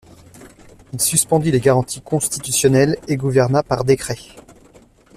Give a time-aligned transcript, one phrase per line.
[0.93, 4.17] Il suspendit les garanties constitutionnelles et gouverna par décret.